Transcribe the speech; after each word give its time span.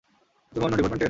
তুমি 0.53 0.63
অন্য 0.65 0.75
ডিপার্টমেন্টের? 0.75 0.99